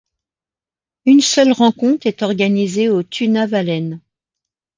[1.05, 4.01] Une seule rencontre est organisée au Tunavallen.